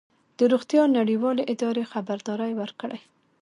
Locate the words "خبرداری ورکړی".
1.91-2.99